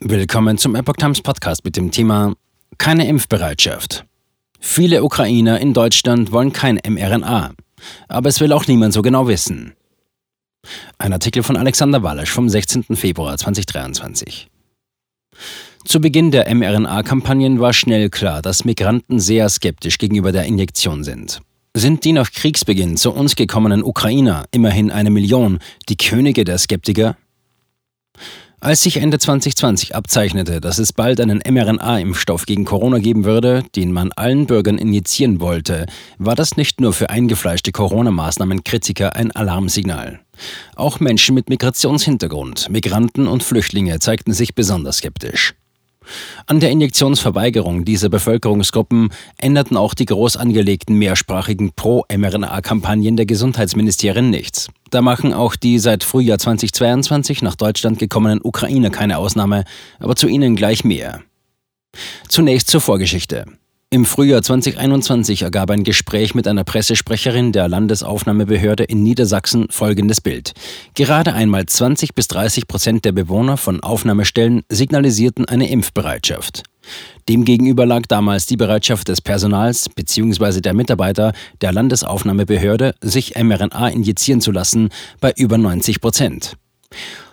Willkommen 0.00 0.58
zum 0.58 0.76
Epoch 0.76 0.94
Times 0.94 1.22
Podcast 1.22 1.64
mit 1.64 1.76
dem 1.76 1.90
Thema 1.90 2.34
Keine 2.78 3.08
Impfbereitschaft. 3.08 4.04
Viele 4.60 5.02
Ukrainer 5.02 5.60
in 5.60 5.74
Deutschland 5.74 6.30
wollen 6.30 6.52
kein 6.52 6.78
mRNA, 6.88 7.50
aber 8.06 8.28
es 8.28 8.38
will 8.38 8.52
auch 8.52 8.68
niemand 8.68 8.94
so 8.94 9.02
genau 9.02 9.26
wissen. 9.26 9.74
Ein 10.98 11.12
Artikel 11.12 11.42
von 11.42 11.56
Alexander 11.56 12.04
Walasch 12.04 12.30
vom 12.30 12.48
16. 12.48 12.84
Februar 12.94 13.36
2023. 13.38 14.46
Zu 15.84 16.00
Beginn 16.00 16.30
der 16.30 16.54
mRNA-Kampagnen 16.54 17.58
war 17.58 17.72
schnell 17.72 18.08
klar, 18.08 18.40
dass 18.40 18.64
Migranten 18.64 19.18
sehr 19.18 19.48
skeptisch 19.48 19.98
gegenüber 19.98 20.30
der 20.30 20.44
Injektion 20.44 21.02
sind. 21.02 21.40
Sind 21.74 22.04
die 22.04 22.12
nach 22.12 22.30
Kriegsbeginn 22.30 22.96
zu 22.96 23.12
uns 23.12 23.34
gekommenen 23.34 23.82
Ukrainer, 23.82 24.44
immerhin 24.52 24.92
eine 24.92 25.10
Million, 25.10 25.58
die 25.88 25.96
Könige 25.96 26.44
der 26.44 26.58
Skeptiker? 26.58 27.16
Als 28.60 28.80
sich 28.80 28.96
Ende 28.96 29.20
2020 29.20 29.94
abzeichnete, 29.94 30.60
dass 30.60 30.78
es 30.78 30.92
bald 30.92 31.20
einen 31.20 31.40
mRNA-Impfstoff 31.48 32.44
gegen 32.44 32.64
Corona 32.64 32.98
geben 32.98 33.24
würde, 33.24 33.62
den 33.76 33.92
man 33.92 34.10
allen 34.10 34.46
Bürgern 34.46 34.78
injizieren 34.78 35.40
wollte, 35.40 35.86
war 36.18 36.34
das 36.34 36.56
nicht 36.56 36.80
nur 36.80 36.92
für 36.92 37.08
eingefleischte 37.08 37.70
Corona-Maßnahmen-Kritiker 37.70 39.14
ein 39.14 39.30
Alarmsignal. 39.30 40.18
Auch 40.74 40.98
Menschen 40.98 41.36
mit 41.36 41.48
Migrationshintergrund, 41.48 42.68
Migranten 42.68 43.28
und 43.28 43.44
Flüchtlinge 43.44 44.00
zeigten 44.00 44.32
sich 44.32 44.56
besonders 44.56 44.96
skeptisch. 44.96 45.54
An 46.46 46.60
der 46.60 46.70
Injektionsverweigerung 46.70 47.84
dieser 47.84 48.08
Bevölkerungsgruppen 48.08 49.10
änderten 49.36 49.76
auch 49.76 49.94
die 49.94 50.06
groß 50.06 50.36
angelegten 50.36 50.96
mehrsprachigen 50.96 51.72
Pro-mRNA-Kampagnen 51.74 53.16
der 53.16 53.26
Gesundheitsministerien 53.26 54.30
nichts. 54.30 54.68
Da 54.90 55.02
machen 55.02 55.34
auch 55.34 55.56
die 55.56 55.78
seit 55.78 56.04
Frühjahr 56.04 56.38
2022 56.38 57.42
nach 57.42 57.54
Deutschland 57.54 57.98
gekommenen 57.98 58.40
Ukrainer 58.42 58.90
keine 58.90 59.18
Ausnahme, 59.18 59.64
aber 59.98 60.16
zu 60.16 60.28
ihnen 60.28 60.56
gleich 60.56 60.84
mehr. 60.84 61.20
Zunächst 62.28 62.68
zur 62.68 62.80
Vorgeschichte. 62.80 63.44
Im 63.90 64.04
Frühjahr 64.04 64.42
2021 64.42 65.40
ergab 65.40 65.70
ein 65.70 65.82
Gespräch 65.82 66.34
mit 66.34 66.46
einer 66.46 66.62
Pressesprecherin 66.62 67.52
der 67.52 67.68
Landesaufnahmebehörde 67.68 68.84
in 68.84 69.02
Niedersachsen 69.02 69.68
folgendes 69.70 70.20
Bild. 70.20 70.52
Gerade 70.92 71.32
einmal 71.32 71.64
20 71.64 72.14
bis 72.14 72.28
30 72.28 72.68
Prozent 72.68 73.06
der 73.06 73.12
Bewohner 73.12 73.56
von 73.56 73.82
Aufnahmestellen 73.82 74.60
signalisierten 74.68 75.46
eine 75.46 75.70
Impfbereitschaft. 75.70 76.64
Demgegenüber 77.30 77.86
lag 77.86 78.02
damals 78.06 78.44
die 78.44 78.58
Bereitschaft 78.58 79.08
des 79.08 79.22
Personals 79.22 79.88
bzw. 79.88 80.60
der 80.60 80.74
Mitarbeiter 80.74 81.32
der 81.62 81.72
Landesaufnahmebehörde, 81.72 82.94
sich 83.00 83.42
mRNA 83.42 83.88
injizieren 83.88 84.42
zu 84.42 84.52
lassen, 84.52 84.90
bei 85.18 85.32
über 85.34 85.56
90 85.56 86.02
Prozent. 86.02 86.58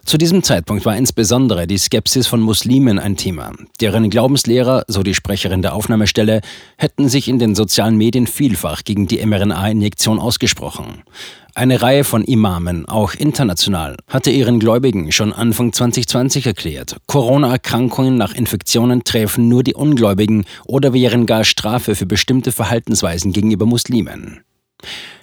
Zu 0.06 0.20
diesem 0.20 0.44
Zeitpunkt 0.44 0.86
war 0.86 0.96
insbesondere 0.96 1.66
die 1.66 1.80
Skepsis 1.80 2.28
von 2.28 2.40
Muslimen 2.40 3.00
ein 3.00 3.18
Thema. 3.18 3.54
Deren 3.82 4.12
Glaubenslehrer, 4.12 4.84
so 4.88 5.02
die 5.02 5.16
Sprecherin 5.16 5.64
der 5.64 5.74
Aufnahmestelle, 5.74 6.42
hätten 6.78 7.10
sich 7.10 7.28
in 7.28 7.40
den 7.40 7.56
sozialen 7.56 7.98
Medien 7.98 8.28
vielfach 8.28 8.84
gegen 8.84 9.08
die 9.08 9.26
mRNA-Injektion 9.26 10.20
ausgesprochen. 10.20 11.02
Eine 11.56 11.82
Reihe 11.82 12.04
von 12.04 12.24
Imamen, 12.24 12.88
auch 12.88 13.16
international, 13.16 13.98
hatte 14.08 14.30
ihren 14.30 14.60
Gläubigen 14.60 15.12
schon 15.12 15.34
Anfang 15.34 15.74
2020 15.74 16.46
erklärt, 16.46 16.98
Corona-Erkrankungen 17.08 18.16
nach 18.16 18.36
Infektionen 18.36 19.06
treffen 19.06 19.50
nur 19.50 19.64
die 19.64 19.74
Ungläubigen 19.74 20.46
oder 20.68 20.94
wären 20.94 21.26
gar 21.26 21.44
Strafe 21.44 21.96
für 21.96 22.06
bestimmte 22.06 22.52
Verhaltensweisen 22.52 23.34
gegenüber 23.34 23.66
Muslimen. 23.66 24.42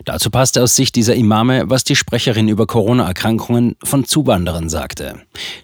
Dazu 0.05 0.31
passte 0.31 0.63
aus 0.63 0.77
Sicht 0.77 0.97
dieser 0.97 1.15
Imame, 1.15 1.71
was 1.71 1.85
die 1.85 1.97
Sprecherin 1.97 2.49
über 2.49 2.67
Corona-Erkrankungen 2.67 3.77
von 3.85 4.05
Zuwanderern 4.05 4.69
sagte. 4.69 5.21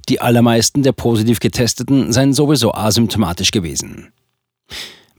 Die 0.08 0.20
allermeisten 0.20 0.82
der 0.82 0.92
positiv 0.92 1.40
Getesteten 1.40 2.12
seien 2.12 2.32
sowieso 2.32 2.74
asymptomatisch 2.74 3.50
gewesen. 3.50 4.12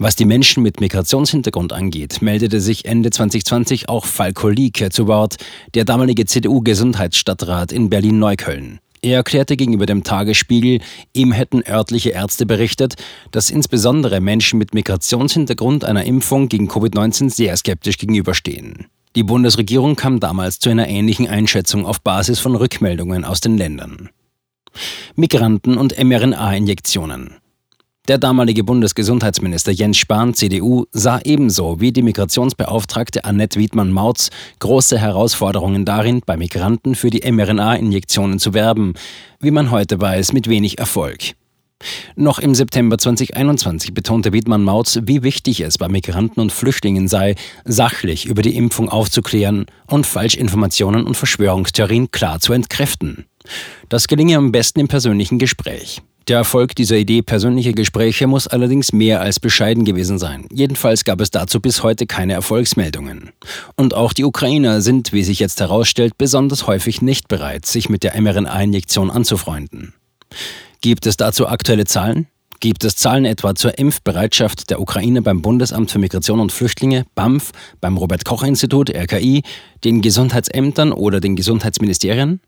Was 0.01 0.15
die 0.15 0.23
Menschen 0.23 0.63
mit 0.63 0.79
Migrationshintergrund 0.79 1.73
angeht, 1.73 2.21
meldete 2.21 2.61
sich 2.61 2.85
Ende 2.85 3.09
2020 3.09 3.89
auch 3.89 4.05
Falko 4.05 4.47
Lieke 4.47 4.89
zu 4.91 5.07
Wort, 5.07 5.35
der 5.73 5.83
damalige 5.83 6.25
CDU-Gesundheitsstadtrat 6.25 7.73
in 7.73 7.89
Berlin-Neukölln. 7.89 8.79
Er 9.01 9.17
erklärte 9.17 9.55
gegenüber 9.55 9.85
dem 9.85 10.03
Tagesspiegel, 10.03 10.81
ihm 11.13 11.31
hätten 11.31 11.63
örtliche 11.67 12.09
Ärzte 12.09 12.45
berichtet, 12.45 12.95
dass 13.31 13.49
insbesondere 13.49 14.19
Menschen 14.19 14.59
mit 14.59 14.73
Migrationshintergrund 14.73 15.85
einer 15.85 16.03
Impfung 16.03 16.49
gegen 16.49 16.69
Covid-19 16.69 17.29
sehr 17.29 17.55
skeptisch 17.55 17.97
gegenüberstehen. 17.97 18.87
Die 19.15 19.23
Bundesregierung 19.23 19.95
kam 19.95 20.19
damals 20.19 20.59
zu 20.59 20.69
einer 20.69 20.87
ähnlichen 20.87 21.27
Einschätzung 21.27 21.85
auf 21.85 22.01
Basis 22.01 22.39
von 22.39 22.55
Rückmeldungen 22.55 23.25
aus 23.25 23.39
den 23.39 23.57
Ländern. 23.57 24.09
Migranten 25.15 25.77
und 25.77 25.97
mRNA-Injektionen. 25.97 27.38
Der 28.09 28.17
damalige 28.17 28.63
Bundesgesundheitsminister 28.63 29.71
Jens 29.71 29.97
Spahn, 29.99 30.33
CDU, 30.33 30.85
sah 30.91 31.19
ebenso 31.23 31.79
wie 31.79 31.91
die 31.91 32.01
Migrationsbeauftragte 32.01 33.23
Annette 33.23 33.59
Wiedmann-Mautz 33.59 34.31
große 34.57 34.97
Herausforderungen 34.97 35.85
darin, 35.85 36.23
bei 36.25 36.35
Migranten 36.35 36.95
für 36.95 37.11
die 37.11 37.31
mRNA-Injektionen 37.31 38.39
zu 38.39 38.55
werben, 38.55 38.95
wie 39.39 39.51
man 39.51 39.69
heute 39.69 40.01
weiß, 40.01 40.33
mit 40.33 40.49
wenig 40.49 40.79
Erfolg. 40.79 41.35
Noch 42.15 42.39
im 42.39 42.55
September 42.55 42.97
2021 42.97 43.93
betonte 43.93 44.33
Wiedmann-Mautz, 44.33 45.01
wie 45.03 45.21
wichtig 45.21 45.61
es 45.61 45.77
bei 45.77 45.87
Migranten 45.87 46.39
und 46.39 46.51
Flüchtlingen 46.51 47.07
sei, 47.07 47.35
sachlich 47.63 48.25
über 48.25 48.41
die 48.41 48.57
Impfung 48.57 48.89
aufzuklären 48.89 49.67
und 49.85 50.07
Falschinformationen 50.07 51.05
und 51.05 51.15
Verschwörungstheorien 51.15 52.09
klar 52.09 52.39
zu 52.39 52.53
entkräften. 52.53 53.27
Das 53.87 54.07
gelinge 54.07 54.35
am 54.35 54.51
besten 54.51 54.79
im 54.79 54.87
persönlichen 54.87 55.37
Gespräch. 55.37 56.01
Der 56.29 56.37
Erfolg 56.37 56.75
dieser 56.75 56.95
Idee 56.95 57.23
persönliche 57.23 57.73
Gespräche 57.73 58.27
muss 58.27 58.45
allerdings 58.45 58.93
mehr 58.93 59.19
als 59.19 59.39
bescheiden 59.39 59.83
gewesen 59.83 60.19
sein. 60.19 60.45
Jedenfalls 60.51 61.03
gab 61.03 61.21
es 61.21 61.31
dazu 61.31 61.59
bis 61.59 61.81
heute 61.81 62.05
keine 62.05 62.33
Erfolgsmeldungen. 62.33 63.31
Und 63.75 63.95
auch 63.95 64.13
die 64.13 64.25
Ukrainer 64.25 64.81
sind, 64.81 65.11
wie 65.11 65.23
sich 65.23 65.39
jetzt 65.39 65.59
herausstellt, 65.59 66.19
besonders 66.19 66.67
häufig 66.67 67.01
nicht 67.01 67.29
bereit, 67.29 67.65
sich 67.65 67.89
mit 67.89 68.03
der 68.03 68.21
mRNA-Injektion 68.21 69.09
anzufreunden. 69.09 69.95
Gibt 70.81 71.07
es 71.07 71.17
dazu 71.17 71.47
aktuelle 71.47 71.85
Zahlen? 71.85 72.27
Gibt 72.59 72.83
es 72.83 72.95
Zahlen 72.95 73.25
etwa 73.25 73.55
zur 73.55 73.79
Impfbereitschaft 73.79 74.69
der 74.69 74.81
Ukraine 74.81 75.23
beim 75.23 75.41
Bundesamt 75.41 75.89
für 75.89 75.97
Migration 75.97 76.39
und 76.39 76.51
Flüchtlinge, 76.51 77.07
BAMF, 77.15 77.53
beim 77.81 77.97
Robert 77.97 78.23
Koch 78.23 78.43
Institut, 78.43 78.91
RKI, 78.91 79.41
den 79.83 80.03
Gesundheitsämtern 80.03 80.91
oder 80.91 81.21
den 81.21 81.35
Gesundheitsministerien? 81.35 82.39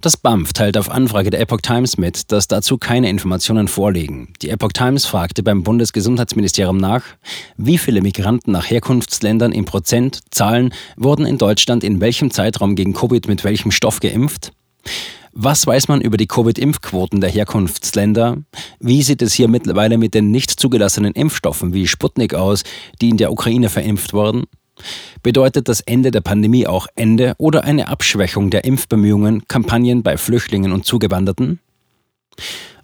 Das 0.00 0.18
BAMF 0.18 0.52
teilt 0.52 0.76
auf 0.76 0.90
Anfrage 0.90 1.30
der 1.30 1.40
Epoch 1.40 1.62
Times 1.62 1.96
mit, 1.96 2.30
dass 2.30 2.46
dazu 2.46 2.76
keine 2.76 3.08
Informationen 3.08 3.68
vorliegen. 3.68 4.34
Die 4.42 4.50
Epoch 4.50 4.72
Times 4.72 5.06
fragte 5.06 5.42
beim 5.42 5.62
Bundesgesundheitsministerium 5.62 6.76
nach, 6.76 7.02
wie 7.56 7.78
viele 7.78 8.02
Migranten 8.02 8.52
nach 8.52 8.68
Herkunftsländern 8.68 9.52
in 9.52 9.64
Prozent, 9.64 10.20
Zahlen 10.30 10.74
wurden 10.96 11.24
in 11.24 11.38
Deutschland 11.38 11.84
in 11.84 12.02
welchem 12.02 12.30
Zeitraum 12.30 12.74
gegen 12.74 12.92
Covid 12.92 13.28
mit 13.28 13.44
welchem 13.44 13.70
Stoff 13.70 14.00
geimpft? 14.00 14.52
Was 15.32 15.66
weiß 15.66 15.88
man 15.88 16.00
über 16.00 16.16
die 16.16 16.28
Covid-Impfquoten 16.28 17.20
der 17.20 17.30
Herkunftsländer? 17.30 18.36
Wie 18.78 19.02
sieht 19.02 19.22
es 19.22 19.32
hier 19.32 19.48
mittlerweile 19.48 19.98
mit 19.98 20.14
den 20.14 20.30
nicht 20.30 20.50
zugelassenen 20.50 21.12
Impfstoffen 21.14 21.72
wie 21.72 21.88
Sputnik 21.88 22.34
aus, 22.34 22.62
die 23.00 23.08
in 23.08 23.16
der 23.16 23.32
Ukraine 23.32 23.68
verimpft 23.68 24.12
wurden? 24.12 24.44
Bedeutet 25.22 25.68
das 25.68 25.80
Ende 25.80 26.10
der 26.10 26.20
Pandemie 26.20 26.66
auch 26.66 26.86
Ende 26.96 27.34
oder 27.38 27.64
eine 27.64 27.88
Abschwächung 27.88 28.50
der 28.50 28.64
Impfbemühungen, 28.64 29.46
Kampagnen 29.48 30.02
bei 30.02 30.16
Flüchtlingen 30.16 30.72
und 30.72 30.84
Zugewanderten? 30.84 31.60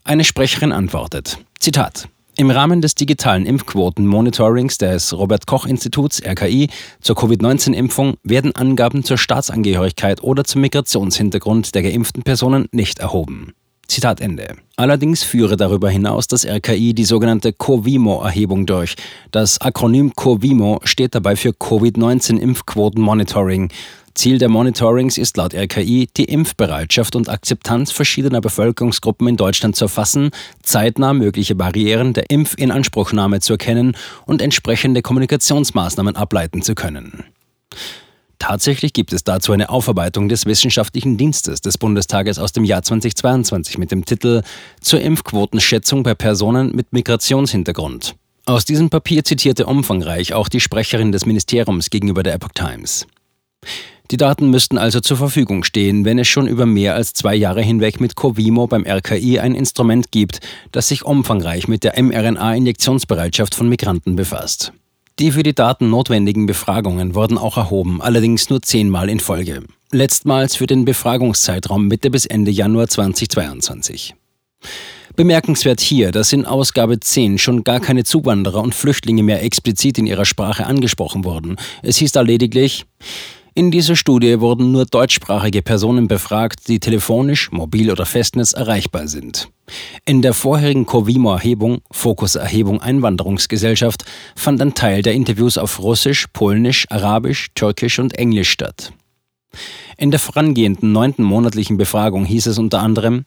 Eine 0.05 0.25
Sprecherin 0.25 0.73
antwortet, 0.73 1.39
Zitat, 1.59 2.09
im 2.37 2.51
Rahmen 2.51 2.81
des 2.81 2.95
digitalen 2.95 3.45
Impfquoten-Monitorings 3.45 4.79
des 4.79 5.13
Robert 5.13 5.47
Koch 5.47 5.67
Instituts 5.67 6.23
RKI 6.25 6.71
zur 7.03 7.17
Covid-19-Impfung 7.17 8.15
werden 8.23 8.57
Angaben 8.57 9.05
zur 9.05 9.19
Staatsangehörigkeit 9.19 10.23
oder 10.23 10.45
zum 10.45 10.63
Migrationshintergrund 10.63 11.75
der 11.75 11.83
geimpften 11.83 12.23
Personen 12.23 12.67
nicht 12.73 12.99
erhoben. 13.01 13.53
Zitat 13.91 14.21
Ende. 14.21 14.55
Allerdings 14.77 15.25
führe 15.25 15.57
darüber 15.57 15.91
hinaus 15.91 16.29
das 16.29 16.47
RKI 16.47 16.95
die 16.95 17.05
sogenannte 17.05 17.53
COVIMO-Erhebung 17.53 18.65
durch. 18.65 18.95
Das 19.33 19.61
Akronym 19.61 20.15
COVIMO 20.15 20.81
steht 20.85 21.15
dabei 21.15 21.37
für 21.37 21.51
Covid-19-Impfquoten-Monitoring. 21.51 23.71
Ziel 24.15 24.39
der 24.39 24.49
Monitorings 24.49 25.19
ist 25.19 25.37
laut 25.37 25.53
RKI, 25.55 26.09
die 26.17 26.25
Impfbereitschaft 26.25 27.15
und 27.17 27.29
Akzeptanz 27.29 27.93
verschiedener 27.93 28.41
Bevölkerungsgruppen 28.41 29.29
in 29.29 29.37
Deutschland 29.37 29.77
zu 29.77 29.85
erfassen, 29.87 30.31
zeitnah 30.63 31.13
mögliche 31.13 31.55
Barrieren 31.55 32.13
der 32.13 32.31
Impfinanspruchnahme 32.31 33.39
zu 33.41 33.55
erkennen 33.55 33.97
und 34.27 34.43
entsprechende 34.43 35.03
Kommunikationsmaßnahmen 35.03 36.17
ableiten 36.17 36.63
zu 36.63 36.75
können. 36.75 37.25
Tatsächlich 38.41 38.95
gibt 38.95 39.13
es 39.13 39.23
dazu 39.23 39.53
eine 39.53 39.69
Aufarbeitung 39.69 40.29
des 40.31 40.47
Wissenschaftlichen 40.47 41.19
Dienstes 41.19 41.61
des 41.61 41.77
Bundestages 41.77 42.39
aus 42.39 42.53
dem 42.53 42.65
Jahr 42.65 42.83
2022 42.83 43.77
mit 43.77 43.93
dem 43.93 44.07
Titel 44.07 44.43
Zur 44.81 45.03
Impfquotenschätzung 45.03 46.03
bei 46.03 46.15
Personen 46.15 46.75
mit 46.75 46.93
Migrationshintergrund. 46.93 48.17
Aus 48.47 48.65
diesem 48.65 48.89
Papier 48.89 49.25
zitierte 49.25 49.67
umfangreich 49.67 50.33
auch 50.33 50.49
die 50.49 50.61
Sprecherin 50.61 51.13
des 51.13 51.27
Ministeriums 51.27 51.91
gegenüber 51.91 52.23
der 52.23 52.35
Epoch 52.35 52.53
Times. 52.55 53.07
Die 54.11 54.17
Daten 54.17 54.49
müssten 54.49 54.79
also 54.79 55.01
zur 55.01 55.19
Verfügung 55.19 55.63
stehen, 55.63 56.07
wenn 56.07 56.19
es 56.19 56.27
schon 56.27 56.49
über 56.49 56.65
mehr 56.65 56.95
als 56.95 57.13
zwei 57.13 57.35
Jahre 57.35 57.61
hinweg 57.61 58.01
mit 58.01 58.17
Covimo 58.17 58.67
beim 58.67 58.87
RKI 58.87 59.39
ein 59.39 59.55
Instrument 59.55 60.11
gibt, 60.11 60.41
das 60.73 60.89
sich 60.89 61.05
umfangreich 61.05 61.69
mit 61.69 61.85
der 61.85 62.03
mRNA-Injektionsbereitschaft 62.03 63.55
von 63.55 63.69
Migranten 63.69 64.17
befasst. 64.17 64.73
Die 65.21 65.33
für 65.33 65.43
die 65.43 65.55
Daten 65.55 65.91
notwendigen 65.91 66.47
Befragungen 66.47 67.15
wurden 67.15 67.37
auch 67.37 67.59
erhoben, 67.59 68.01
allerdings 68.01 68.49
nur 68.49 68.63
zehnmal 68.63 69.11
in 69.11 69.21
Folge. 69.21 69.63
Letztmals 69.93 70.57
für 70.57 70.67
den 70.67 70.87
Befragungszeitraum 70.87 71.89
Mitte 71.89 72.09
bis 72.09 72.25
Ende 72.25 72.51
Januar 72.51 72.89
2022. 72.89 74.15
Bemerkenswert 75.17 75.83
hier, 75.83 76.11
dass 76.11 76.33
in 76.33 76.47
Ausgabe 76.47 77.01
10 77.01 77.37
schon 77.37 77.65
gar 77.65 77.81
keine 77.81 78.05
Zuwanderer 78.05 78.63
und 78.63 78.75
Flüchtlinge 78.75 79.23
mehr 79.23 79.43
explizit 79.43 79.99
in 79.99 80.07
ihrer 80.07 80.25
Sprache 80.25 80.65
angesprochen 80.65 81.23
wurden. 81.25 81.57
Es 81.83 81.99
hieß 81.99 82.13
da 82.13 82.23
lediglich, 82.23 82.87
in 83.55 83.71
dieser 83.71 83.97
Studie 83.97 84.41
wurden 84.41 84.73
nur 84.73 84.87
deutschsprachige 84.87 85.63
Personen 85.63 86.09
befragt, 86.09 86.69
die 86.69 86.81
telefonisch, 86.81 87.51
mobil 87.51 87.91
oder 87.91 88.07
Festnetz 88.07 88.53
erreichbar 88.53 89.09
sind. 89.09 89.49
In 90.05 90.23
der 90.23 90.35
vorherigen 90.35 90.87
Covimo-Erhebung, 90.87 91.83
Fokuserhebung 91.91 92.81
Einwanderungsgesellschaft, 92.81 94.05
fand 94.37 94.61
ein 94.63 94.75
Teil 94.75 95.03
der 95.03 95.15
Interviews 95.15 95.59
auf 95.59 95.81
Russisch, 95.81 96.27
Polnisch, 96.33 96.87
Arabisch, 96.91 97.49
Türkisch 97.55 97.99
und 97.99 98.17
Englisch 98.19 98.51
statt. 98.51 98.93
In 99.97 100.11
der 100.11 100.21
vorangehenden 100.21 100.93
neunten 100.93 101.25
monatlichen 101.25 101.77
Befragung 101.77 102.25
hieß 102.25 102.47
es 102.47 102.59
unter 102.59 102.81
anderem, 102.81 103.27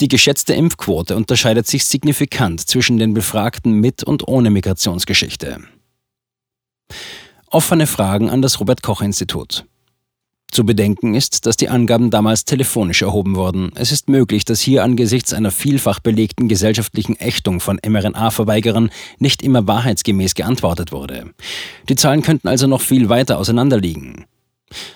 die 0.00 0.08
geschätzte 0.08 0.54
Impfquote 0.54 1.14
unterscheidet 1.14 1.66
sich 1.66 1.84
signifikant 1.84 2.60
zwischen 2.68 2.98
den 2.98 3.14
Befragten 3.14 3.74
mit 3.74 4.02
und 4.02 4.26
ohne 4.26 4.50
Migrationsgeschichte. 4.50 5.58
Offene 7.50 7.86
Fragen 7.86 8.28
an 8.28 8.42
das 8.42 8.60
Robert 8.60 8.82
Koch 8.82 9.00
Institut. 9.00 9.64
Zu 10.50 10.66
bedenken 10.66 11.14
ist, 11.14 11.46
dass 11.46 11.56
die 11.56 11.70
Angaben 11.70 12.10
damals 12.10 12.44
telefonisch 12.44 13.00
erhoben 13.00 13.36
wurden. 13.36 13.72
Es 13.74 13.90
ist 13.90 14.10
möglich, 14.10 14.44
dass 14.44 14.60
hier 14.60 14.84
angesichts 14.84 15.32
einer 15.32 15.50
vielfach 15.50 16.00
belegten 16.00 16.48
gesellschaftlichen 16.48 17.16
Ächtung 17.16 17.60
von 17.60 17.78
mRNA-Verweigerern 17.86 18.90
nicht 19.18 19.42
immer 19.42 19.66
wahrheitsgemäß 19.66 20.34
geantwortet 20.34 20.92
wurde. 20.92 21.30
Die 21.88 21.96
Zahlen 21.96 22.20
könnten 22.20 22.48
also 22.48 22.66
noch 22.66 22.82
viel 22.82 23.08
weiter 23.08 23.38
auseinanderliegen. 23.38 24.26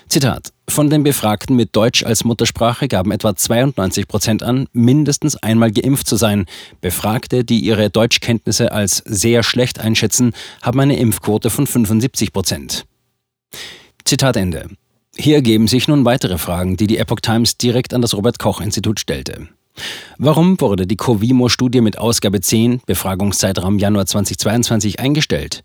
Zitat. 0.07 0.53
Von 0.69 0.89
den 0.89 1.03
Befragten 1.03 1.55
mit 1.55 1.75
Deutsch 1.75 2.03
als 2.03 2.23
Muttersprache 2.23 2.87
gaben 2.87 3.11
etwa 3.11 3.35
92 3.35 4.07
Prozent 4.07 4.43
an, 4.43 4.67
mindestens 4.71 5.35
einmal 5.35 5.71
geimpft 5.71 6.07
zu 6.07 6.15
sein. 6.15 6.45
Befragte, 6.81 7.43
die 7.43 7.59
ihre 7.59 7.89
Deutschkenntnisse 7.89 8.71
als 8.71 8.97
sehr 9.05 9.43
schlecht 9.43 9.79
einschätzen, 9.79 10.33
haben 10.61 10.79
eine 10.79 10.97
Impfquote 10.97 11.49
von 11.49 11.67
75 11.67 12.31
Prozent. 12.31 12.85
Zitat 14.05 14.35
Ende. 14.35 14.69
Hier 15.15 15.35
ergeben 15.35 15.67
sich 15.67 15.87
nun 15.87 16.05
weitere 16.05 16.37
Fragen, 16.37 16.75
die 16.77 16.87
die 16.87 16.97
Epoch 16.97 17.19
Times 17.19 17.57
direkt 17.57 17.93
an 17.93 18.01
das 18.01 18.15
Robert 18.15 18.39
Koch 18.39 18.61
Institut 18.61 18.99
stellte. 18.99 19.47
Warum 20.17 20.59
wurde 20.61 20.87
die 20.87 20.97
Covimo-Studie 20.97 21.81
mit 21.81 21.97
Ausgabe 21.97 22.41
10, 22.41 22.81
Befragungszeitraum 22.85 23.79
Januar 23.79 24.05
2022, 24.05 24.99
eingestellt? 24.99 25.63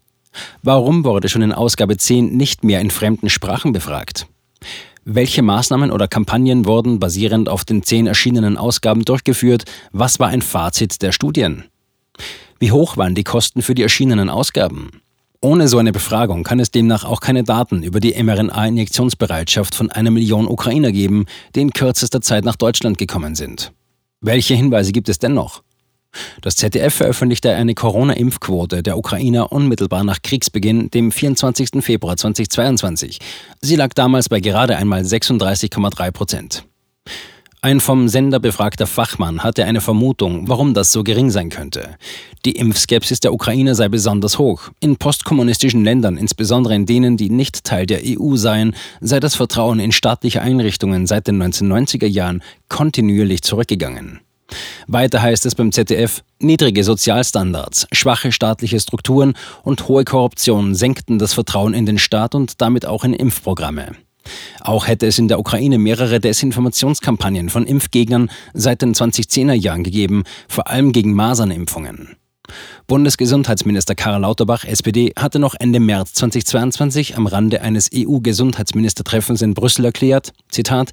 Warum 0.63 1.05
wurde 1.05 1.29
schon 1.29 1.43
in 1.43 1.53
Ausgabe 1.53 1.97
10 1.97 2.37
nicht 2.37 2.65
mehr 2.65 2.81
in 2.81 2.91
fremden 2.91 3.31
Sprachen 3.31 3.73
befragt? 3.73 4.27
Welche 5.11 5.43
Maßnahmen 5.43 5.91
oder 5.91 6.07
Kampagnen 6.07 6.67
wurden 6.67 7.01
basierend 7.01 7.49
auf 7.49 7.65
den 7.65 7.83
zehn 7.83 8.07
erschienenen 8.07 8.59
Ausgaben 8.59 9.07
durchgeführt? 9.07 9.65
Was 9.91 10.21
war 10.21 10.29
ein 10.29 10.43
Fazit 10.43 11.01
der 11.01 11.13
Studien? 11.13 11.65
Wie 12.59 12.73
hoch 12.73 12.99
waren 12.99 13.15
die 13.15 13.25
Kosten 13.25 13.63
für 13.63 13.75
die 13.75 13.83
erschienenen 13.83 14.29
Ausgaben? 14.29 15.01
Ohne 15.41 15.69
so 15.69 15.79
eine 15.79 15.93
Befragung 15.93 16.43
kann 16.43 16.59
es 16.59 16.73
demnach 16.73 17.05
auch 17.05 17.21
keine 17.21 17.45
Daten 17.45 17.83
über 17.83 18.01
die 18.01 18.23
mRNA-Injektionsbereitschaft 18.23 19.75
von 19.75 19.91
einer 19.91 20.11
Million 20.11 20.49
Ukrainer 20.49 20.93
geben, 20.93 21.27
die 21.55 21.61
in 21.61 21.73
kürzester 21.73 22.21
Zeit 22.21 22.45
nach 22.45 22.57
Deutschland 22.57 22.99
gekommen 22.99 23.35
sind. 23.35 23.73
Welche 24.21 24.55
Hinweise 24.55 24.91
gibt 24.93 25.09
es 25.09 25.21
dennoch? 25.21 25.63
Das 26.41 26.57
ZDF 26.57 26.95
veröffentlichte 26.95 27.55
eine 27.55 27.75
Corona-Impfquote 27.75 28.83
der 28.83 28.99
Ukrainer 28.99 29.53
unmittelbar 29.53 30.05
nach 30.05 30.23
Kriegsbeginn, 30.23 30.91
dem 30.91 31.13
24. 31.13 31.71
Februar 31.81 32.17
2022. 32.17 33.19
Sie 33.61 33.77
lag 33.77 33.95
damals 33.95 34.29
bei 34.29 34.41
gerade 34.41 34.77
einmal 34.77 35.03
36,3 35.03 36.11
Prozent. 36.11 36.65
Ein 37.61 37.81
vom 37.81 38.07
Sender 38.09 38.39
befragter 38.39 38.87
Fachmann 38.87 39.43
hatte 39.43 39.65
eine 39.65 39.81
Vermutung, 39.81 40.49
warum 40.49 40.75
das 40.75 40.93
so 40.93 41.03
gering 41.03 41.31
sein 41.31 41.49
könnte. 41.49 41.97
Die 42.45 42.53
Impfskepsis 42.53 43.19
der 43.19 43.33
Ukrainer 43.33 43.75
sei 43.75 43.89
besonders 43.89 44.39
hoch. 44.39 44.71
In 44.79 44.97
postkommunistischen 44.97 45.83
Ländern, 45.83 46.17
insbesondere 46.17 46.77
in 46.77 46.87
denen, 46.87 47.17
die 47.17 47.31
nicht 47.31 47.65
Teil 47.65 47.87
der 47.87 48.03
EU 48.05 48.37
seien, 48.37 48.77
sei 49.01 49.19
das 49.19 49.35
Vertrauen 49.35 49.81
in 49.81 49.91
staatliche 49.91 50.41
Einrichtungen 50.41 51.09
seit 51.09 51.27
den 51.27 51.43
1990er 51.43 52.07
Jahren 52.07 52.45
kontinuierlich 52.69 53.43
zurückgegangen. 53.43 54.21
Weiter 54.87 55.21
heißt 55.21 55.45
es 55.47 55.55
beim 55.55 55.71
ZDF, 55.71 56.23
niedrige 56.39 56.83
Sozialstandards, 56.83 57.87
schwache 57.93 58.33
staatliche 58.33 58.81
Strukturen 58.81 59.35
und 59.63 59.87
hohe 59.89 60.05
Korruption 60.05 60.75
senkten 60.75 61.19
das 61.19 61.35
Vertrauen 61.35 61.75
in 61.75 61.87
den 61.87 61.99
Staat 61.99 62.35
und 62.35 62.61
damit 62.61 62.87
auch 62.87 63.05
in 63.05 63.13
Impfprogramme. 63.13 63.93
Auch 64.61 64.87
hätte 64.87 65.07
es 65.07 65.19
in 65.19 65.29
der 65.29 65.41
Ukraine 65.41 65.79
mehrere 65.79 66.21
Desinformationskampagnen 66.21 67.49
von 67.49 67.67
Impfgegnern 67.67 68.31
seit 68.55 68.83
den 68.83 68.95
2010er 68.95 69.55
Jahren 69.55 69.85
gegeben, 69.85 70.25
vor 70.49 70.69
allem 70.69 70.93
gegen 70.93 71.15
Masernimpfungen. 71.15 72.17
Bundesgesundheitsminister 72.89 73.95
Karl 73.95 74.23
Lauterbach, 74.23 74.65
SPD, 74.65 75.13
hatte 75.15 75.39
noch 75.39 75.55
Ende 75.61 75.79
März 75.79 76.15
2022 76.15 77.19
am 77.19 77.27
Rande 77.27 77.61
eines 77.61 77.91
EU-Gesundheitsministertreffens 77.95 79.43
in 79.43 79.53
Brüssel 79.53 79.85
erklärt, 79.85 80.33
Zitat, 80.49 80.93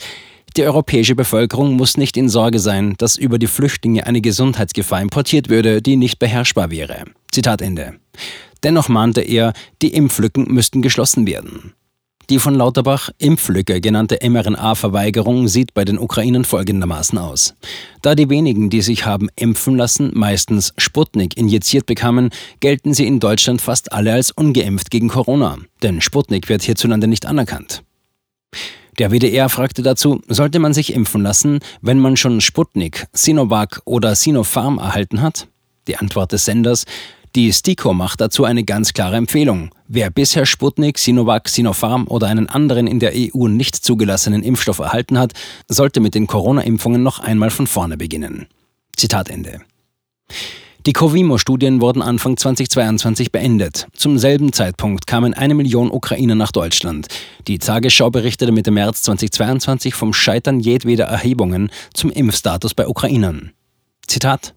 die 0.57 0.63
europäische 0.63 1.15
Bevölkerung 1.15 1.77
muss 1.77 1.95
nicht 1.95 2.17
in 2.17 2.27
Sorge 2.27 2.59
sein, 2.59 2.95
dass 2.97 3.15
über 3.15 3.39
die 3.39 3.47
Flüchtlinge 3.47 4.05
eine 4.05 4.19
Gesundheitsgefahr 4.19 5.01
importiert 5.01 5.47
würde, 5.47 5.81
die 5.81 5.95
nicht 5.95 6.19
beherrschbar 6.19 6.69
wäre. 6.69 7.05
Zitat 7.31 7.61
Ende. 7.61 7.93
Dennoch 8.61 8.89
mahnte 8.89 9.21
er, 9.21 9.53
die 9.81 9.93
Impflücken 9.93 10.53
müssten 10.53 10.81
geschlossen 10.81 11.25
werden. 11.25 11.75
Die 12.29 12.39
von 12.39 12.55
Lauterbach 12.55 13.09
Impflücke 13.19 13.81
genannte 13.81 14.17
mRNA-Verweigerung 14.27 15.47
sieht 15.47 15.73
bei 15.73 15.85
den 15.85 15.99
Ukrainern 15.99 16.43
folgendermaßen 16.43 17.17
aus. 17.19 17.55
Da 18.01 18.15
die 18.15 18.29
wenigen, 18.29 18.69
die 18.69 18.81
sich 18.81 19.05
haben 19.05 19.29
impfen 19.35 19.77
lassen, 19.77 20.11
meistens 20.13 20.73
Sputnik 20.77 21.37
injiziert 21.37 21.85
bekamen, 21.85 22.31
gelten 22.61 22.93
sie 22.93 23.05
in 23.05 23.19
Deutschland 23.19 23.61
fast 23.61 23.91
alle 23.91 24.13
als 24.13 24.31
ungeimpft 24.31 24.89
gegen 24.89 25.09
Corona, 25.09 25.57
denn 25.83 26.01
Sputnik 26.01 26.49
wird 26.49 26.63
hierzulande 26.63 27.07
nicht 27.07 27.27
anerkannt. 27.27 27.83
Der 28.97 29.11
WDR 29.11 29.49
fragte 29.49 29.83
dazu, 29.83 30.21
sollte 30.27 30.59
man 30.59 30.73
sich 30.73 30.93
impfen 30.93 31.21
lassen, 31.21 31.59
wenn 31.81 31.99
man 31.99 32.17
schon 32.17 32.41
Sputnik, 32.41 33.07
Sinovac 33.11 33.81
oder 33.85 34.15
Sinopharm 34.15 34.77
erhalten 34.77 35.21
hat? 35.21 35.47
Die 35.87 35.97
Antwort 35.97 36.31
des 36.31 36.45
Senders, 36.45 36.85
die 37.35 37.51
STIKO 37.51 37.93
macht 37.93 38.21
dazu 38.21 38.45
eine 38.45 38.63
ganz 38.63 38.93
klare 38.93 39.17
Empfehlung. 39.17 39.69
Wer 39.87 40.09
bisher 40.09 40.45
Sputnik, 40.45 40.97
Sinovac, 40.97 41.49
Sinopharm 41.49 42.07
oder 42.07 42.27
einen 42.27 42.49
anderen 42.49 42.87
in 42.87 42.99
der 42.99 43.11
EU 43.13 43.47
nicht 43.47 43.75
zugelassenen 43.75 44.41
Impfstoff 44.41 44.79
erhalten 44.79 45.19
hat, 45.19 45.33
sollte 45.67 45.99
mit 45.99 46.15
den 46.15 46.27
Corona-Impfungen 46.27 47.03
noch 47.03 47.19
einmal 47.19 47.49
von 47.49 47.67
vorne 47.67 47.97
beginnen. 47.97 48.47
Zitat 48.95 49.29
Ende. 49.29 49.59
Die 50.85 50.93
Covimo-Studien 50.93 51.81
wurden 51.81 52.01
Anfang 52.01 52.37
2022 52.37 53.31
beendet. 53.31 53.87
Zum 53.93 54.17
selben 54.17 54.53
Zeitpunkt 54.53 55.05
kamen 55.05 55.33
eine 55.33 55.55
Million 55.55 55.91
Ukrainer 55.91 56.35
nach 56.35 56.51
Deutschland. 56.51 57.07
Die 57.47 57.59
Tagesschau 57.59 58.11
berichtete 58.11 58.51
Mitte 58.51 58.71
März 58.71 59.01
2022 59.01 59.93
vom 59.93 60.13
Scheitern 60.13 60.59
jedweder 60.59 61.05
Erhebungen 61.05 61.69
zum 61.93 62.11
Impfstatus 62.11 62.73
bei 62.75 62.87
Ukrainern. 62.87 63.51
Zitat 64.07 64.54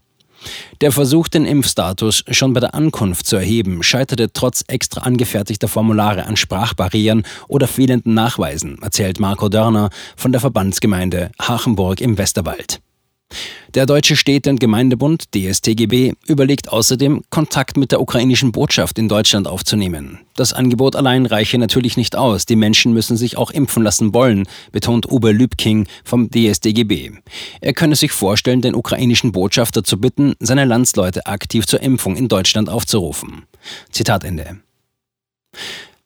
der 0.81 0.93
Versuch, 0.93 1.29
den 1.29 1.45
Impfstatus 1.45 2.25
schon 2.31 2.53
bei 2.53 2.61
der 2.61 2.75
Ankunft 2.75 3.27
zu 3.27 3.37
erheben, 3.37 3.83
scheiterte 3.83 4.33
trotz 4.33 4.65
extra 4.67 5.03
angefertigter 5.03 5.69
Formulare 5.69 6.27
an 6.27 6.37
Sprachbarrieren 6.37 7.25
oder 7.49 7.67
fehlenden 7.67 8.15
Nachweisen, 8.15 8.79
erzählt 8.83 9.21
Marco 9.21 9.49
Dörner 9.49 9.91
von 10.17 10.33
der 10.33 10.41
Verbandsgemeinde 10.41 11.31
Hachenburg 11.41 12.01
im 12.01 12.19
Westerwald. 12.19 12.81
Der 13.75 13.85
Deutsche 13.85 14.17
Städte- 14.17 14.49
und 14.49 14.61
Gemeindebund 14.61 15.35
DSTGB 15.35 16.15
überlegt 16.27 16.71
außerdem, 16.71 17.23
Kontakt 17.29 17.77
mit 17.77 17.93
der 17.93 18.01
ukrainischen 18.01 18.51
Botschaft 18.51 18.99
in 18.99 19.09
Deutschland 19.09 19.47
aufzunehmen. 19.47 20.21
Das 20.37 20.55
Angebot 20.55 20.97
allein 20.97 21.27
reiche 21.27 21.59
natürlich 21.59 21.99
nicht 21.99 22.17
aus. 22.17 22.47
Die 22.47 22.57
Menschen 22.57 22.95
müssen 22.95 23.19
sich 23.19 23.37
auch 23.37 23.51
impfen 23.51 23.83
lassen 23.83 24.15
wollen, 24.15 24.49
betont 24.73 25.11
Uwe 25.11 25.33
Lübking 25.33 25.87
vom 26.03 26.31
DSTGB. 26.31 27.11
Er 27.61 27.75
könne 27.75 27.95
sich 27.95 28.13
vorstellen, 28.13 28.63
den 28.63 28.75
ukrainischen 28.75 29.33
Botschafter 29.33 29.85
zu 29.85 30.01
bitten, 30.01 30.35
seine 30.41 30.65
Landsleute 30.65 31.27
aktiv 31.27 31.67
zur 31.67 31.83
Impfung 31.83 32.17
in 32.17 32.29
Deutschland 32.29 32.71
aufzurufen. 32.71 33.43
Zitat 33.91 34.25
Ende. 34.25 34.61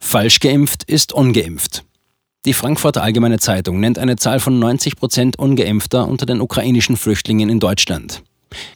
Falsch 0.00 0.40
geimpft 0.40 0.82
ist 0.82 1.12
ungeimpft. 1.12 1.84
Die 2.44 2.54
Frankfurter 2.54 3.04
Allgemeine 3.04 3.38
Zeitung 3.38 3.78
nennt 3.78 4.00
eine 4.00 4.16
Zahl 4.16 4.40
von 4.40 4.58
90 4.58 4.96
Prozent 4.96 5.38
ungeimpfter 5.38 6.08
unter 6.08 6.26
den 6.26 6.40
ukrainischen 6.40 6.96
Flüchtlingen 6.96 7.48
in 7.48 7.60
Deutschland. 7.60 8.24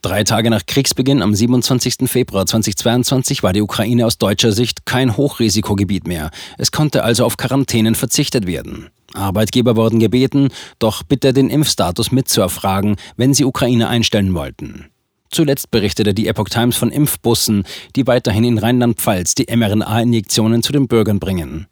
Drei 0.03 0.23
Tage 0.23 0.51
nach 0.51 0.67
Kriegsbeginn 0.67 1.21
am 1.21 1.35
27. 1.35 2.09
Februar 2.09 2.47
2022 2.47 3.43
war 3.43 3.53
die 3.53 3.63
Ukraine 3.63 4.07
aus 4.07 4.19
deutscher 4.19 4.53
Sicht 4.53 4.87
kein 4.87 5.17
Hochrisikogebiet 5.17 6.07
mehr. 6.07 6.31
Es 6.59 6.71
konnte 6.71 7.03
also 7.03 7.25
auf 7.25 7.37
Quarantänen 7.37 7.97
verzichtet 7.97 8.47
werden. 8.47 8.89
Arbeitgeber 9.15 9.75
wurden 9.75 9.99
gebeten, 9.99 10.51
doch 10.79 11.03
bitte 11.03 11.33
den 11.33 11.51
Impfstatus 11.51 12.13
mitzuerfragen, 12.13 12.95
wenn 13.17 13.35
sie 13.35 13.45
Ukraine 13.45 13.89
einstellen 13.89 14.33
wollten. 14.35 14.87
Zuletzt 15.31 15.71
berichtete 15.71 16.15
die 16.15 16.29
Epoch 16.29 16.49
Times 16.49 16.77
von 16.77 16.91
Impfbussen, 16.91 17.65
die 17.95 18.07
weiterhin 18.07 18.45
in 18.45 18.59
Rheinland-Pfalz 18.59 19.35
die 19.35 19.47
mRNA-Injektionen 19.55 20.63
zu 20.63 20.73
den 20.73 20.89
Bürgern 20.89 21.19
bringen. 21.19 21.67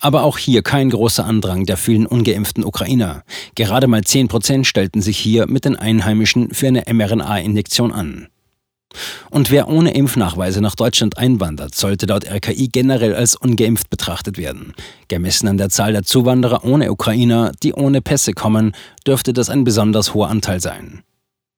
Aber 0.00 0.22
auch 0.22 0.38
hier 0.38 0.62
kein 0.62 0.90
großer 0.90 1.24
Andrang 1.24 1.66
der 1.66 1.76
vielen 1.76 2.06
ungeimpften 2.06 2.64
Ukrainer. 2.64 3.24
Gerade 3.54 3.86
mal 3.86 4.04
10 4.04 4.28
Prozent 4.28 4.66
stellten 4.66 5.02
sich 5.02 5.18
hier 5.18 5.46
mit 5.48 5.64
den 5.64 5.76
Einheimischen 5.76 6.52
für 6.52 6.68
eine 6.68 6.84
mRNA-Injektion 6.92 7.92
an. 7.92 8.28
Und 9.30 9.50
wer 9.50 9.68
ohne 9.68 9.92
Impfnachweise 9.92 10.60
nach 10.60 10.74
Deutschland 10.74 11.18
einwandert, 11.18 11.74
sollte 11.74 12.06
laut 12.06 12.24
RKI 12.26 12.68
generell 12.68 13.14
als 13.14 13.36
ungeimpft 13.36 13.90
betrachtet 13.90 14.38
werden. 14.38 14.74
Gemessen 15.08 15.48
an 15.48 15.58
der 15.58 15.68
Zahl 15.68 15.92
der 15.92 16.04
Zuwanderer 16.04 16.64
ohne 16.64 16.90
Ukrainer, 16.90 17.52
die 17.62 17.74
ohne 17.74 18.00
Pässe 18.00 18.32
kommen, 18.32 18.72
dürfte 19.06 19.32
das 19.32 19.50
ein 19.50 19.64
besonders 19.64 20.14
hoher 20.14 20.28
Anteil 20.28 20.60
sein. 20.60 21.02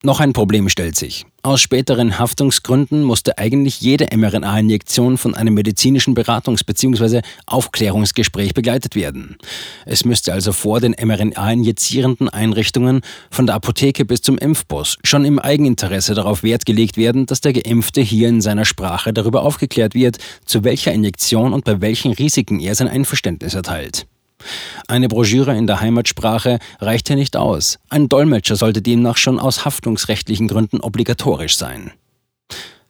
Noch 0.03 0.21
ein 0.21 0.33
Problem 0.33 0.71
stellt 0.71 0.97
sich. 0.97 1.27
Aus 1.43 1.61
späteren 1.61 2.19
Haftungsgründen 2.19 3.03
musste 3.03 3.37
eigentlich 3.37 3.83
jede 3.83 4.09
mRNA-Injektion 4.17 5.19
von 5.19 5.35
einem 5.35 5.53
medizinischen 5.53 6.17
Beratungs- 6.17 6.65
bzw. 6.65 7.21
Aufklärungsgespräch 7.45 8.55
begleitet 8.55 8.95
werden. 8.95 9.37
Es 9.85 10.07
müsste 10.07 10.33
also 10.33 10.53
vor 10.53 10.81
den 10.81 10.93
mRNA-injizierenden 10.99 12.31
Einrichtungen, 12.31 13.03
von 13.31 13.45
der 13.45 13.57
Apotheke 13.57 14.07
bis 14.07 14.23
zum 14.23 14.39
Impfbus, 14.39 14.97
schon 15.05 15.27
im 15.27 15.39
Eigeninteresse 15.39 16.15
darauf 16.15 16.43
Wert 16.43 16.65
gelegt 16.65 16.97
werden, 16.97 17.27
dass 17.27 17.43
der 17.43 17.53
Geimpfte 17.53 18.01
hier 18.01 18.31
in 18.31 18.41
seiner 18.41 18.65
Sprache 18.65 19.13
darüber 19.13 19.43
aufgeklärt 19.43 19.95
wird, 19.95 20.17
zu 20.47 20.65
welcher 20.65 20.93
Injektion 20.93 21.53
und 21.53 21.67
bei 21.67 21.83
welchen 21.83 22.15
Risiken 22.15 22.59
er 22.59 22.75
sein 22.75 22.89
Einverständnis 22.89 23.53
erteilt. 23.53 24.07
Eine 24.89 25.09
Broschüre 25.09 25.57
in 25.57 25.67
der 25.67 25.81
Heimatsprache 25.81 26.59
reicht 26.81 27.09
hier 27.09 27.17
nicht 27.17 27.37
aus. 27.37 27.79
Ein 27.89 28.09
Dolmetscher 28.09 28.57
sollte 28.57 28.83
demnach 28.83 29.17
schon 29.17 29.39
aus 29.39 29.65
haftungsrechtlichen 29.65 30.49
Gründen 30.49 30.81
obligatorisch 30.81 31.57
sein. 31.57 31.93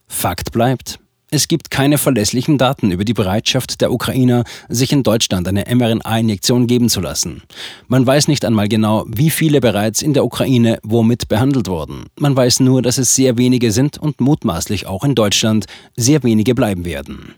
Fakt 0.07 0.51
bleibt, 0.51 0.99
es 1.33 1.47
gibt 1.47 1.71
keine 1.71 1.97
verlässlichen 1.97 2.57
Daten 2.57 2.91
über 2.91 3.05
die 3.05 3.13
Bereitschaft 3.13 3.79
der 3.79 3.93
Ukrainer, 3.93 4.43
sich 4.67 4.91
in 4.91 5.01
Deutschland 5.01 5.47
eine 5.47 5.63
mRNA-Injektion 5.73 6.67
geben 6.67 6.89
zu 6.89 6.99
lassen. 6.99 7.43
Man 7.87 8.05
weiß 8.05 8.27
nicht 8.27 8.43
einmal 8.43 8.67
genau, 8.67 9.05
wie 9.07 9.29
viele 9.29 9.61
bereits 9.61 10.01
in 10.01 10.13
der 10.13 10.25
Ukraine 10.25 10.79
womit 10.83 11.29
behandelt 11.29 11.69
wurden. 11.69 12.07
Man 12.19 12.35
weiß 12.35 12.59
nur, 12.59 12.81
dass 12.81 12.97
es 12.97 13.15
sehr 13.15 13.37
wenige 13.37 13.71
sind 13.71 13.97
und 13.97 14.19
mutmaßlich 14.19 14.87
auch 14.87 15.05
in 15.05 15.15
Deutschland 15.15 15.67
sehr 15.95 16.21
wenige 16.23 16.53
bleiben 16.53 16.83
werden. 16.83 17.35